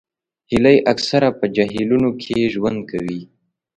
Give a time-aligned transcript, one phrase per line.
[0.51, 3.21] هیلۍ اکثره په جهیلونو کې ژوند کوي